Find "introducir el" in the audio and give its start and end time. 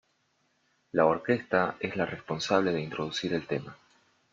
2.81-3.45